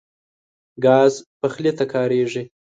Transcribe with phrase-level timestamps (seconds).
[0.85, 2.43] ګاز پخلي ته کارېږي.